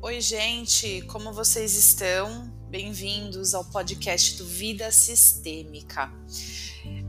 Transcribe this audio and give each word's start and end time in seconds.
Oi, 0.00 0.20
gente, 0.20 1.02
como 1.02 1.32
vocês 1.32 1.74
estão? 1.76 2.48
Bem-vindos 2.70 3.54
ao 3.54 3.64
podcast 3.64 4.36
do 4.38 4.46
Vida 4.46 4.90
Sistêmica. 4.92 6.12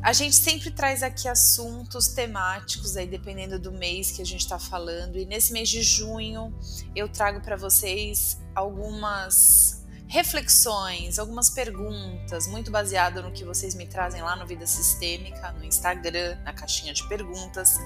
A 0.01 0.13
gente 0.13 0.35
sempre 0.35 0.71
traz 0.71 1.03
aqui 1.03 1.27
assuntos 1.27 2.07
temáticos, 2.07 2.95
aí 2.95 3.07
dependendo 3.07 3.59
do 3.59 3.71
mês 3.71 4.11
que 4.11 4.21
a 4.21 4.25
gente 4.25 4.41
está 4.41 4.57
falando, 4.57 5.17
e 5.17 5.25
nesse 5.25 5.51
mês 5.53 5.69
de 5.69 5.83
junho 5.83 6.53
eu 6.95 7.09
trago 7.09 7.41
para 7.41 7.55
vocês 7.55 8.39
algumas 8.55 9.84
reflexões, 10.07 11.17
algumas 11.17 11.49
perguntas, 11.49 12.47
muito 12.47 12.71
baseado 12.71 13.21
no 13.21 13.31
que 13.31 13.43
vocês 13.43 13.75
me 13.75 13.85
trazem 13.87 14.21
lá 14.21 14.35
no 14.35 14.45
Vida 14.45 14.67
Sistêmica, 14.67 15.51
no 15.53 15.63
Instagram, 15.63 16.37
na 16.43 16.53
caixinha 16.53 16.93
de 16.93 17.07
perguntas. 17.07 17.77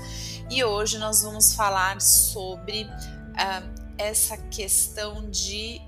E 0.49 0.63
hoje 0.63 0.97
nós 0.97 1.21
vamos 1.21 1.53
falar 1.53 2.01
sobre 2.01 2.83
uh, 2.83 3.93
essa 3.97 4.37
questão 4.37 5.29
de 5.29 5.81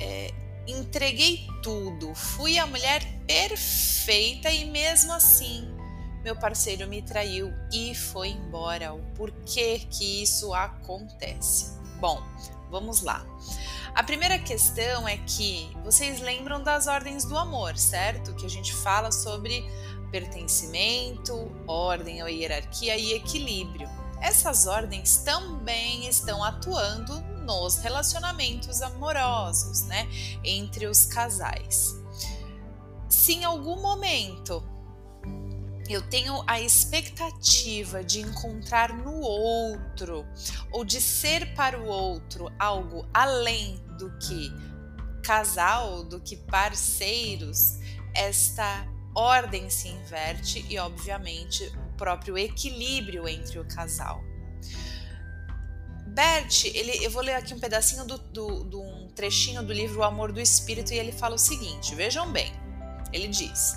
é, 0.00 0.32
entreguei 0.66 1.46
tudo, 1.62 2.14
fui 2.14 2.58
a 2.58 2.66
mulher 2.66 3.02
perfeita 3.26 4.50
e 4.50 4.64
mesmo 4.64 5.12
assim 5.12 5.74
meu 6.24 6.34
parceiro 6.34 6.88
me 6.88 7.02
traiu 7.02 7.52
e 7.70 7.94
foi 7.94 8.28
embora. 8.28 8.94
O 8.94 9.02
porquê 9.14 9.80
que 9.90 10.22
isso 10.22 10.54
acontece? 10.54 11.78
Bom, 12.00 12.22
vamos 12.70 13.02
lá. 13.02 13.24
A 13.94 14.02
primeira 14.02 14.40
questão 14.40 15.06
é 15.06 15.16
que 15.18 15.70
vocês 15.84 16.20
lembram 16.20 16.60
das 16.60 16.88
ordens 16.88 17.24
do 17.24 17.38
amor, 17.38 17.78
certo? 17.78 18.34
Que 18.34 18.44
a 18.44 18.50
gente 18.50 18.74
fala 18.74 19.12
sobre 19.12 19.64
pertencimento, 20.10 21.32
ordem 21.64 22.20
ou 22.20 22.28
hierarquia 22.28 22.96
e 22.96 23.12
equilíbrio. 23.12 23.88
Essas 24.20 24.66
ordens 24.66 25.18
também 25.18 26.08
estão 26.08 26.42
atuando 26.42 27.20
nos 27.46 27.76
relacionamentos 27.76 28.82
amorosos, 28.82 29.82
né, 29.82 30.08
entre 30.42 30.86
os 30.86 31.04
casais. 31.06 31.94
Se 33.08 33.34
em 33.34 33.44
algum 33.44 33.80
momento 33.80 34.60
eu 35.88 36.02
tenho 36.08 36.42
a 36.46 36.60
expectativa 36.60 38.02
de 38.02 38.20
encontrar 38.20 38.92
no 38.92 39.20
outro 39.20 40.26
ou 40.72 40.84
de 40.84 41.00
ser 41.00 41.54
para 41.54 41.78
o 41.78 41.86
outro 41.86 42.50
algo 42.58 43.06
além 43.12 43.83
do 43.98 44.10
que 44.18 44.52
casal, 45.22 46.04
do 46.04 46.20
que 46.20 46.36
parceiros, 46.36 47.78
esta 48.14 48.86
ordem 49.14 49.70
se 49.70 49.88
inverte 49.88 50.64
e, 50.68 50.78
obviamente, 50.78 51.64
o 51.64 51.96
próprio 51.96 52.36
equilíbrio 52.36 53.26
entre 53.28 53.58
o 53.58 53.64
casal. 53.64 54.22
Bert, 56.06 56.66
ele, 56.66 57.04
eu 57.04 57.10
vou 57.10 57.22
ler 57.22 57.34
aqui 57.34 57.52
um 57.52 57.58
pedacinho 57.58 58.04
do, 58.04 58.18
do, 58.18 58.64
do 58.64 58.80
um 58.80 59.08
trechinho 59.08 59.64
do 59.64 59.72
livro 59.72 60.00
O 60.00 60.04
Amor 60.04 60.30
do 60.30 60.40
Espírito 60.40 60.92
e 60.92 60.98
ele 60.98 61.10
fala 61.10 61.34
o 61.34 61.38
seguinte: 61.38 61.94
vejam 61.94 62.30
bem. 62.30 62.52
Ele 63.12 63.26
diz: 63.26 63.76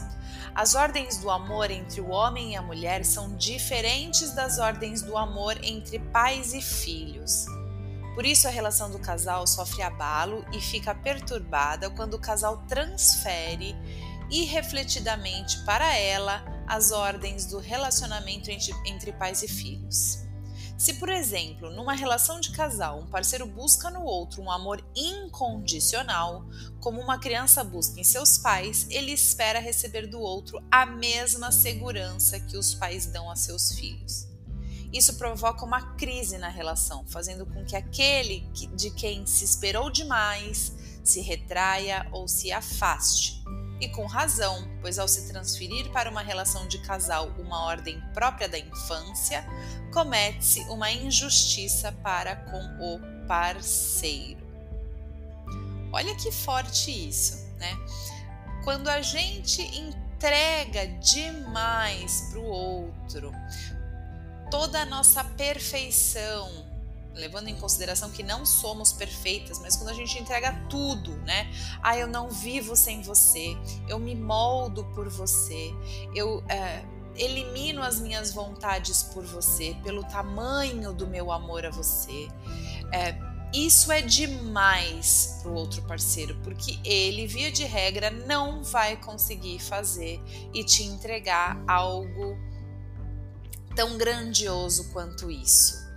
As 0.53 0.75
ordens 0.75 1.17
do 1.17 1.31
amor 1.31 1.71
entre 1.71 1.99
o 1.99 2.09
homem 2.09 2.53
e 2.53 2.55
a 2.55 2.61
mulher 2.61 3.03
são 3.03 3.35
diferentes 3.35 4.33
das 4.33 4.59
ordens 4.59 5.01
do 5.01 5.17
amor 5.17 5.57
entre 5.63 5.97
pais 5.97 6.53
e 6.53 6.61
filhos. 6.61 7.47
Por 8.17 8.25
isso, 8.25 8.47
a 8.47 8.49
relação 8.49 8.89
do 8.89 8.97
casal 8.97 9.45
sofre 9.45 9.83
abalo 9.83 10.43
e 10.51 10.59
fica 10.59 10.95
perturbada 10.95 11.87
quando 11.91 12.15
o 12.15 12.19
casal 12.19 12.65
transfere 12.67 13.75
irrefletidamente 14.31 15.59
para 15.65 15.95
ela 15.95 16.43
as 16.65 16.91
ordens 16.91 17.45
do 17.45 17.59
relacionamento 17.59 18.49
entre, 18.49 19.11
pais 19.11 19.43
e 19.43 19.47
filhos. 19.47 20.23
Se, 20.75 20.95
por 20.95 21.09
exemplo, 21.09 21.69
numa 21.69 21.93
relação 21.93 22.39
de 22.39 22.49
casal, 22.49 23.01
um 23.01 23.07
parceiro 23.07 23.45
busca 23.45 23.91
no 23.91 24.01
outro 24.01 24.41
um 24.41 24.49
amor 24.49 24.83
incondicional, 24.95 26.43
como 26.79 26.99
uma 26.99 27.19
criança 27.19 27.63
busca 27.63 27.99
em 27.99 28.03
seus 28.03 28.39
pais, 28.39 28.87
ele 28.89 29.11
espera 29.11 29.59
receber 29.59 30.07
do 30.07 30.19
outro 30.19 30.59
a 30.71 30.87
mesma 30.87 31.51
segurança 31.51 32.39
que 32.39 32.57
os 32.57 32.73
pais 32.73 33.05
dão 33.05 33.29
a 33.29 33.35
seus 33.35 33.73
filhos. 33.73 34.26
Isso 34.97 35.13
provoca 35.13 35.63
uma 35.63 35.93
crise 35.93 36.39
na 36.39 36.49
relação, 36.49 37.05
fazendo 37.05 37.45
com 37.45 37.63
que 37.63 37.75
aquele 37.75 38.39
de 38.73 38.89
quem 38.89 39.27
se 39.27 39.45
esperou 39.45 39.91
demais 39.91 40.73
se 41.03 41.21
retraia 41.21 42.07
ou 42.11 42.27
se 42.27 42.51
afaste 42.51 43.43
e 43.79 43.87
com 43.89 44.07
razão, 44.07 44.67
pois 44.81 44.97
ao 44.97 45.07
se 45.07 45.27
transferir 45.27 45.91
para 45.91 46.09
uma 46.09 46.23
relação 46.23 46.67
de 46.67 46.79
casal 46.79 47.27
uma 47.37 47.65
ordem 47.65 48.01
própria 48.11 48.49
da 48.49 48.57
infância, 48.57 49.45
comete-se 49.93 50.61
uma 50.61 50.91
injustiça 50.91 51.91
para 51.91 52.35
com 52.35 52.59
o 52.79 53.27
parceiro. 53.27 54.41
Olha 55.93 56.15
que 56.15 56.31
forte 56.31 56.89
isso, 57.07 57.47
né? 57.59 57.77
Quando 58.63 58.87
a 58.87 58.99
gente 59.03 59.61
entrega 59.61 60.87
demais 60.99 62.29
para 62.31 62.39
o 62.39 62.45
outro 62.45 63.31
toda 64.49 64.81
a 64.81 64.85
nossa 64.85 65.23
perfeição, 65.23 66.49
levando 67.13 67.47
em 67.47 67.55
consideração 67.55 68.11
que 68.11 68.23
não 68.23 68.45
somos 68.45 68.93
perfeitas, 68.93 69.59
mas 69.59 69.75
quando 69.75 69.89
a 69.89 69.93
gente 69.93 70.17
entrega 70.19 70.53
tudo, 70.69 71.15
né? 71.17 71.51
Ah, 71.81 71.97
eu 71.97 72.07
não 72.07 72.29
vivo 72.29 72.75
sem 72.75 73.01
você, 73.01 73.57
eu 73.87 73.99
me 73.99 74.15
moldo 74.15 74.85
por 74.93 75.09
você, 75.09 75.73
eu 76.13 76.43
é, 76.47 76.83
elimino 77.15 77.81
as 77.81 77.99
minhas 77.99 78.33
vontades 78.33 79.03
por 79.03 79.25
você, 79.25 79.75
pelo 79.83 80.03
tamanho 80.03 80.93
do 80.93 81.07
meu 81.07 81.31
amor 81.31 81.65
a 81.65 81.69
você. 81.69 82.27
É, 82.91 83.15
isso 83.53 83.91
é 83.91 84.01
demais 84.01 85.39
para 85.41 85.51
o 85.51 85.55
outro 85.55 85.81
parceiro, 85.83 86.37
porque 86.43 86.79
ele, 86.83 87.25
via 87.25 87.51
de 87.51 87.63
regra, 87.63 88.11
não 88.11 88.61
vai 88.61 88.97
conseguir 88.97 89.59
fazer 89.59 90.21
e 90.53 90.63
te 90.63 90.83
entregar 90.83 91.57
algo 91.65 92.37
tão 93.77 93.95
grandioso 93.95 94.91
quanto 94.91 95.29
isso. 95.29 95.87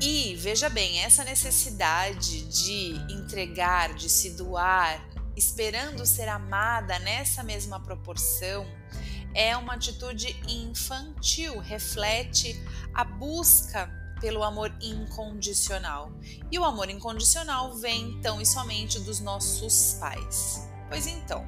E 0.00 0.36
veja 0.36 0.68
bem, 0.68 1.00
essa 1.00 1.24
necessidade 1.24 2.42
de 2.44 2.92
entregar, 3.12 3.92
de 3.92 4.08
se 4.08 4.30
doar, 4.30 5.04
esperando 5.36 6.06
ser 6.06 6.28
amada 6.28 6.96
nessa 7.00 7.42
mesma 7.42 7.80
proporção, 7.80 8.64
é 9.34 9.56
uma 9.56 9.74
atitude 9.74 10.40
infantil, 10.48 11.58
reflete 11.58 12.56
a 12.94 13.02
busca 13.02 13.90
pelo 14.20 14.44
amor 14.44 14.72
incondicional. 14.80 16.12
E 16.52 16.58
o 16.58 16.64
amor 16.64 16.88
incondicional 16.88 17.74
vem 17.74 18.10
então 18.10 18.40
e 18.40 18.46
somente 18.46 19.00
dos 19.00 19.18
nossos 19.18 19.94
pais. 19.98 20.68
Pois 20.88 21.08
então, 21.08 21.44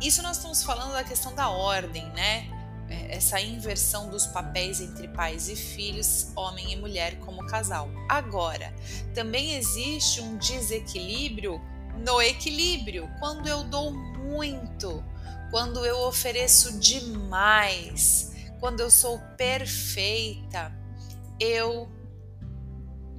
isso 0.00 0.22
nós 0.22 0.38
estamos 0.38 0.64
falando 0.64 0.92
da 0.92 1.04
questão 1.04 1.32
da 1.34 1.50
ordem, 1.50 2.08
né? 2.10 2.59
É, 2.90 3.16
essa 3.16 3.40
inversão 3.40 4.10
dos 4.10 4.26
papéis 4.26 4.80
entre 4.80 5.06
pais 5.08 5.48
e 5.48 5.54
filhos, 5.54 6.32
homem 6.34 6.72
e 6.72 6.76
mulher 6.76 7.18
como 7.20 7.46
casal. 7.46 7.88
Agora, 8.08 8.74
também 9.14 9.54
existe 9.54 10.20
um 10.20 10.36
desequilíbrio 10.36 11.60
no 12.04 12.20
equilíbrio, 12.20 13.08
quando 13.18 13.46
eu 13.46 13.62
dou 13.64 13.92
muito, 13.92 15.04
quando 15.50 15.84
eu 15.84 15.98
ofereço 16.00 16.78
demais, 16.78 18.32
quando 18.58 18.80
eu 18.80 18.90
sou 18.90 19.18
perfeita, 19.36 20.72
eu 21.38 21.90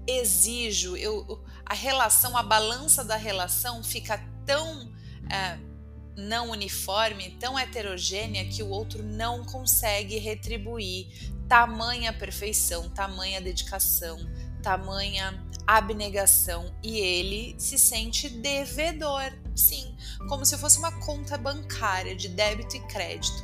exijo, 0.07 0.97
eu, 0.97 1.43
a 1.65 1.73
relação, 1.73 2.35
a 2.35 2.43
balança 2.43 3.03
da 3.03 3.15
relação 3.15 3.83
fica 3.83 4.17
tão 4.45 4.91
é, 5.29 5.57
não 6.21 6.51
uniforme, 6.51 7.35
tão 7.39 7.57
heterogênea 7.57 8.45
que 8.45 8.63
o 8.63 8.69
outro 8.69 9.03
não 9.03 9.43
consegue 9.43 10.17
retribuir 10.17 11.07
tamanha 11.47 12.13
perfeição, 12.13 12.89
tamanha 12.89 13.41
dedicação, 13.41 14.17
tamanha 14.61 15.43
abnegação 15.65 16.73
e 16.83 16.99
ele 16.99 17.55
se 17.57 17.77
sente 17.77 18.29
devedor, 18.29 19.33
sim, 19.55 19.95
como 20.27 20.45
se 20.45 20.57
fosse 20.57 20.77
uma 20.77 20.91
conta 20.99 21.37
bancária 21.37 22.15
de 22.15 22.29
débito 22.29 22.77
e 22.77 22.79
crédito. 22.87 23.43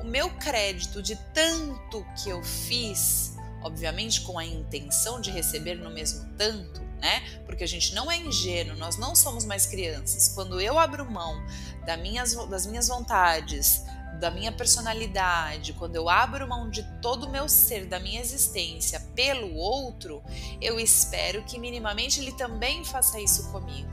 O 0.00 0.04
meu 0.04 0.30
crédito 0.36 1.02
de 1.02 1.16
tanto 1.32 2.04
que 2.22 2.28
eu 2.28 2.42
fiz, 2.42 3.35
obviamente 3.66 4.20
com 4.20 4.38
a 4.38 4.44
intenção 4.44 5.20
de 5.20 5.30
receber 5.30 5.74
no 5.74 5.90
mesmo 5.90 6.24
tanto, 6.38 6.80
né? 7.00 7.40
Porque 7.44 7.64
a 7.64 7.68
gente 7.68 7.94
não 7.94 8.10
é 8.10 8.16
ingênuo, 8.16 8.76
nós 8.76 8.96
não 8.96 9.14
somos 9.14 9.44
mais 9.44 9.66
crianças. 9.66 10.28
Quando 10.34 10.60
eu 10.60 10.78
abro 10.78 11.10
mão 11.10 11.44
das 11.84 12.00
minhas, 12.00 12.34
das 12.48 12.66
minhas 12.66 12.88
vontades, 12.88 13.82
da 14.20 14.30
minha 14.30 14.52
personalidade, 14.52 15.72
quando 15.74 15.96
eu 15.96 16.08
abro 16.08 16.48
mão 16.48 16.70
de 16.70 16.82
todo 17.02 17.26
o 17.26 17.30
meu 17.30 17.48
ser, 17.48 17.86
da 17.86 17.98
minha 17.98 18.20
existência 18.20 19.00
pelo 19.14 19.54
outro, 19.54 20.22
eu 20.60 20.80
espero 20.80 21.42
que 21.42 21.58
minimamente 21.58 22.20
ele 22.20 22.32
também 22.32 22.84
faça 22.84 23.20
isso 23.20 23.50
comigo. 23.50 23.90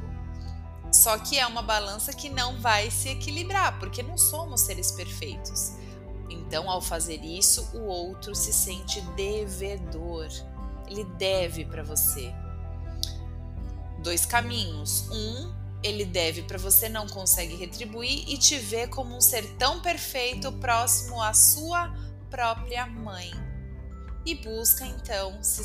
Só 0.91 1.17
que 1.17 1.39
é 1.39 1.47
uma 1.47 1.63
balança 1.63 2.13
que 2.13 2.29
não 2.29 2.61
vai 2.61 2.91
se 2.91 3.09
equilibrar, 3.09 3.79
porque 3.79 4.03
não 4.03 4.17
somos 4.17 4.61
seres 4.61 4.91
perfeitos. 4.91 5.73
Então, 6.33 6.69
ao 6.69 6.81
fazer 6.81 7.23
isso, 7.23 7.69
o 7.73 7.83
outro 7.83 8.35
se 8.35 8.51
sente 8.51 8.99
devedor. 9.15 10.27
Ele 10.87 11.03
deve 11.03 11.65
para 11.65 11.83
você. 11.83 12.33
Dois 13.99 14.25
caminhos. 14.25 15.07
Um, 15.11 15.53
ele 15.83 16.05
deve 16.05 16.43
para 16.43 16.57
você, 16.57 16.87
não 16.87 17.07
consegue 17.07 17.55
retribuir 17.55 18.27
e 18.27 18.37
te 18.37 18.57
vê 18.57 18.87
como 18.87 19.15
um 19.15 19.21
ser 19.21 19.55
tão 19.55 19.81
perfeito 19.81 20.51
próximo 20.53 21.21
à 21.21 21.33
sua 21.33 21.93
própria 22.29 22.85
mãe. 22.87 23.31
E 24.25 24.35
busca 24.35 24.85
então 24.85 25.43
se, 25.43 25.63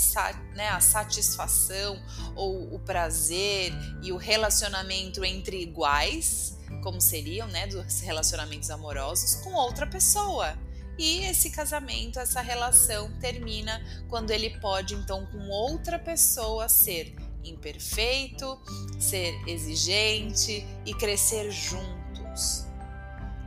né, 0.55 0.69
a 0.69 0.81
satisfação 0.81 2.03
ou 2.35 2.75
o 2.75 2.81
prazer 2.81 3.73
e 4.03 4.11
o 4.11 4.17
relacionamento 4.17 5.25
entre 5.25 5.63
iguais 5.63 6.58
como 6.79 7.01
seriam, 7.01 7.49
né, 7.49 7.67
dos 7.67 8.01
relacionamentos 8.01 8.71
amorosos 8.71 9.37
com 9.37 9.53
outra 9.53 9.87
pessoa. 9.87 10.57
E 10.99 11.21
esse 11.25 11.51
casamento, 11.51 12.19
essa 12.19 12.41
relação 12.41 13.11
termina 13.21 13.81
quando 14.09 14.33
ele 14.33 14.59
pode 14.59 14.95
então 14.95 15.25
com 15.27 15.49
outra 15.49 15.99
pessoa 15.99 16.69
ser 16.69 17.15
imperfeito, 17.45 18.61
ser 18.99 19.33
exigente 19.47 20.67
e 20.85 20.93
crescer 20.95 21.51
juntos. 21.51 22.67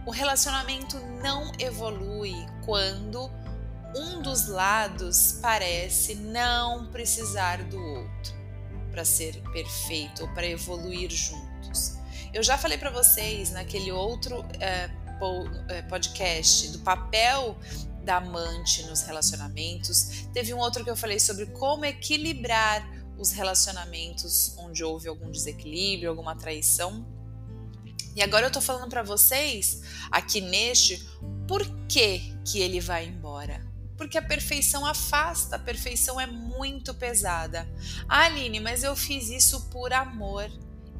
O 0.05 0.11
relacionamento 0.11 0.97
não 1.21 1.51
evolui 1.59 2.33
quando 2.65 3.29
um 3.95 4.21
dos 4.21 4.47
lados 4.47 5.37
parece 5.41 6.15
não 6.15 6.87
precisar 6.87 7.61
do 7.65 7.77
outro 7.77 8.41
para 8.91 9.05
ser 9.05 9.41
perfeito 9.51 10.23
ou 10.23 10.33
para 10.33 10.47
evoluir 10.47 11.09
juntos. 11.09 11.50
Eu 12.33 12.41
já 12.41 12.57
falei 12.57 12.77
para 12.77 12.89
vocês 12.89 13.51
naquele 13.51 13.91
outro 13.91 14.45
é, 14.59 14.89
é, 15.67 15.81
podcast 15.83 16.69
do 16.69 16.79
papel 16.79 17.57
da 18.05 18.17
amante 18.17 18.83
nos 18.83 19.01
relacionamentos. 19.01 20.27
Teve 20.33 20.53
um 20.53 20.57
outro 20.57 20.83
que 20.83 20.89
eu 20.89 20.95
falei 20.95 21.19
sobre 21.19 21.45
como 21.47 21.83
equilibrar 21.83 22.87
os 23.17 23.31
relacionamentos 23.31 24.55
onde 24.57 24.83
houve 24.83 25.09
algum 25.09 25.29
desequilíbrio, 25.29 26.09
alguma 26.09 26.35
traição. 26.35 27.05
E 28.15 28.21
agora 28.21 28.47
eu 28.47 28.51
tô 28.51 28.61
falando 28.61 28.89
para 28.89 29.03
vocês 29.03 29.81
aqui 30.09 30.39
neste 30.39 31.05
por 31.47 31.65
que 31.87 32.33
que 32.45 32.59
ele 32.59 32.79
vai 32.79 33.05
embora. 33.05 33.69
Porque 33.97 34.17
a 34.17 34.21
perfeição 34.21 34.85
afasta, 34.85 35.57
a 35.57 35.59
perfeição 35.59 36.19
é 36.19 36.25
muito 36.25 36.93
pesada. 36.93 37.69
Ah, 38.07 38.25
Aline, 38.25 38.59
mas 38.59 38.83
eu 38.83 38.95
fiz 38.95 39.29
isso 39.29 39.69
por 39.69 39.93
amor. 39.93 40.49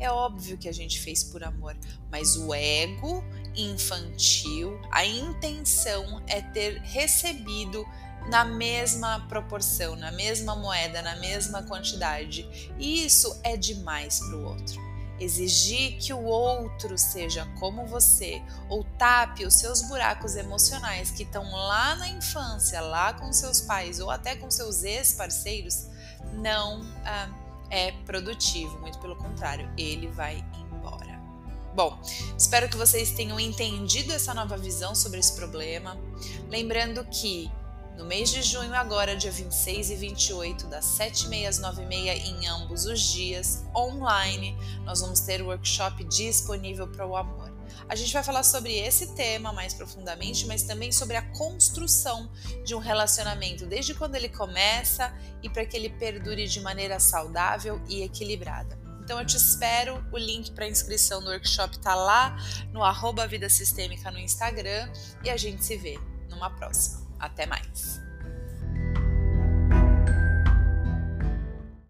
É 0.02 0.10
óbvio 0.10 0.58
que 0.58 0.68
a 0.68 0.72
gente 0.72 1.00
fez 1.00 1.24
por 1.24 1.44
amor, 1.44 1.78
mas 2.10 2.36
o 2.36 2.52
ego 2.56 3.24
infantil, 3.56 4.82
a 4.92 5.06
intenção 5.06 6.24
é 6.26 6.42
ter 6.42 6.82
recebido 6.82 7.86
na 8.28 8.44
mesma 8.44 9.20
proporção, 9.30 9.96
na 9.96 10.12
mesma 10.12 10.56
moeda, 10.56 11.04
na 11.04 11.18
mesma 11.18 11.62
quantidade. 11.62 12.74
E 12.80 13.06
isso 13.06 13.40
é 13.44 13.56
demais 13.56 14.20
para 14.20 14.38
o 14.38 14.44
outro. 14.44 14.82
Exigir 15.20 16.00
que 16.00 16.12
o 16.12 16.24
outro 16.24 16.98
seja 16.98 17.46
como 17.60 17.86
você 17.86 18.42
ou 18.70 18.84
tape 18.98 19.46
os 19.46 19.54
seus 19.54 19.84
buracos 19.84 20.36
emocionais 20.36 21.12
que 21.12 21.22
estão 21.22 21.44
lá 21.52 21.94
na 21.94 22.10
infância, 22.10 22.82
lá 22.82 23.14
com 23.14 23.32
seus 23.32 23.62
pais 23.62 24.00
ou 24.00 24.10
até 24.10 24.36
com 24.36 24.50
seus 24.50 24.82
ex-parceiros, 24.82 25.86
não. 26.34 26.82
Ah, 27.06 27.30
é 27.72 27.94
produtivo, 28.06 28.78
muito 28.80 29.00
pelo 29.00 29.16
contrário, 29.16 29.68
ele 29.78 30.08
vai 30.08 30.44
embora. 30.60 31.20
Bom, 31.74 31.98
espero 32.38 32.68
que 32.68 32.76
vocês 32.76 33.12
tenham 33.12 33.40
entendido 33.40 34.12
essa 34.12 34.34
nova 34.34 34.58
visão 34.58 34.94
sobre 34.94 35.20
esse 35.20 35.34
problema. 35.34 35.98
Lembrando 36.50 37.04
que 37.06 37.50
no 37.98 38.06
mês 38.06 38.30
de 38.30 38.42
junho, 38.42 38.74
agora, 38.74 39.16
dia 39.16 39.32
26 39.32 39.92
e 39.92 39.96
28, 39.96 40.68
das 40.68 40.86
7h30 40.86 41.48
às 41.48 41.60
9h30 41.60 42.26
em 42.26 42.48
ambos 42.48 42.86
os 42.86 43.00
dias, 43.00 43.64
online, 43.76 44.58
nós 44.84 45.02
vamos 45.02 45.22
ter 45.22 45.42
o 45.42 45.48
workshop 45.48 46.04
disponível 46.06 46.88
para 46.88 47.06
o 47.06 47.16
amor. 47.16 47.51
A 47.88 47.96
gente 47.96 48.14
vai 48.14 48.24
falar 48.24 48.44
sobre 48.44 48.78
esse 48.78 49.16
tema 49.16 49.52
mais 49.52 49.74
profundamente, 49.74 50.46
mas 50.46 50.64
também 50.64 50.92
sobre 50.92 51.18
a 51.18 51.22
construção 51.34 52.32
de 52.64 52.76
um 52.76 52.80
relacionamento, 52.80 53.66
desde 53.66 53.94
quando 53.94 54.16
ele 54.16 54.30
começa 54.30 55.14
e 55.44 55.50
para 55.50 55.66
que 55.66 55.76
ele 55.76 55.90
perdure 55.90 56.48
de 56.48 56.60
maneira 56.62 57.00
saudável 57.00 57.82
e 57.88 58.04
equilibrada. 58.04 58.80
Então 59.04 59.20
eu 59.20 59.26
te 59.26 59.36
espero, 59.36 60.04
o 60.12 60.18
link 60.18 60.52
para 60.52 60.68
inscrição 60.68 61.22
no 61.22 61.32
workshop 61.32 61.76
está 61.76 61.96
lá 61.96 62.38
no 62.72 62.84
arroba 62.84 63.28
Vida 63.28 63.50
Sistêmica 63.50 64.12
no 64.12 64.20
Instagram 64.20 64.92
e 65.24 65.30
a 65.30 65.38
gente 65.38 65.66
se 65.66 65.76
vê 65.76 66.00
numa 66.30 66.50
próxima. 66.50 67.08
Até 67.20 67.46
mais! 67.46 68.11